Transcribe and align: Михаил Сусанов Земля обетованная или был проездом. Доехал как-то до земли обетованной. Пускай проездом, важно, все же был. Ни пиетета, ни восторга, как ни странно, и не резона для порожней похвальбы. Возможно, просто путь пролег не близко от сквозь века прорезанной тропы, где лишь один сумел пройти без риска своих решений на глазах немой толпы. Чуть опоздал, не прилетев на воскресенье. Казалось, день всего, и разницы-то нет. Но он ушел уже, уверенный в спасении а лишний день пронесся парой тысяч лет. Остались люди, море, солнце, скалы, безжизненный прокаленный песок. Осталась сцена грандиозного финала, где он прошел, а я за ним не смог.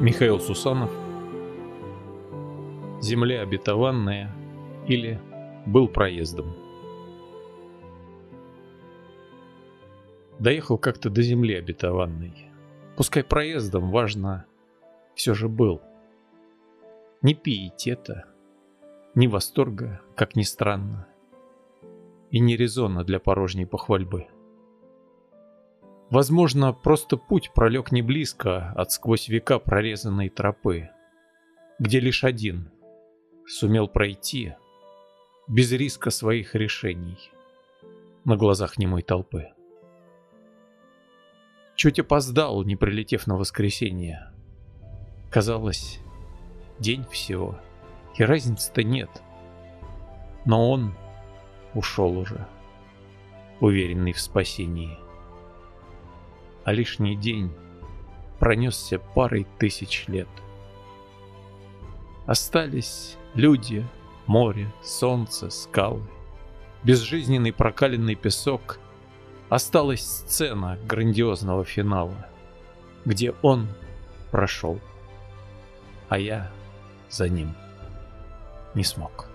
Михаил 0.00 0.38
Сусанов 0.38 0.92
Земля 3.00 3.42
обетованная 3.42 4.32
или 4.86 5.20
был 5.66 5.88
проездом. 5.88 6.54
Доехал 10.38 10.78
как-то 10.78 11.10
до 11.10 11.20
земли 11.20 11.56
обетованной. 11.56 12.48
Пускай 12.96 13.24
проездом, 13.24 13.90
важно, 13.90 14.46
все 15.16 15.34
же 15.34 15.48
был. 15.48 15.82
Ни 17.20 17.34
пиетета, 17.34 18.26
ни 19.16 19.26
восторга, 19.26 20.00
как 20.14 20.36
ни 20.36 20.42
странно, 20.42 21.08
и 22.30 22.38
не 22.38 22.56
резона 22.56 23.02
для 23.02 23.18
порожней 23.18 23.66
похвальбы. 23.66 24.28
Возможно, 26.10 26.72
просто 26.72 27.18
путь 27.18 27.50
пролег 27.54 27.92
не 27.92 28.00
близко 28.00 28.72
от 28.72 28.92
сквозь 28.92 29.28
века 29.28 29.58
прорезанной 29.58 30.30
тропы, 30.30 30.88
где 31.78 32.00
лишь 32.00 32.24
один 32.24 32.70
сумел 33.46 33.88
пройти 33.88 34.54
без 35.48 35.70
риска 35.72 36.10
своих 36.10 36.54
решений 36.54 37.30
на 38.24 38.36
глазах 38.36 38.78
немой 38.78 39.02
толпы. 39.02 39.48
Чуть 41.76 41.98
опоздал, 41.98 42.64
не 42.64 42.74
прилетев 42.74 43.26
на 43.26 43.36
воскресенье. 43.36 44.32
Казалось, 45.30 46.00
день 46.78 47.04
всего, 47.10 47.60
и 48.16 48.24
разницы-то 48.24 48.82
нет. 48.82 49.10
Но 50.46 50.70
он 50.70 50.94
ушел 51.74 52.18
уже, 52.18 52.48
уверенный 53.60 54.12
в 54.12 54.20
спасении 54.20 54.98
а 56.68 56.72
лишний 56.72 57.16
день 57.16 57.50
пронесся 58.38 58.98
парой 58.98 59.46
тысяч 59.58 60.04
лет. 60.06 60.28
Остались 62.26 63.16
люди, 63.32 63.86
море, 64.26 64.70
солнце, 64.82 65.48
скалы, 65.48 66.02
безжизненный 66.82 67.54
прокаленный 67.54 68.16
песок. 68.16 68.80
Осталась 69.48 70.02
сцена 70.02 70.78
грандиозного 70.86 71.64
финала, 71.64 72.28
где 73.06 73.32
он 73.40 73.66
прошел, 74.30 74.78
а 76.10 76.18
я 76.18 76.52
за 77.08 77.30
ним 77.30 77.54
не 78.74 78.84
смог. 78.84 79.27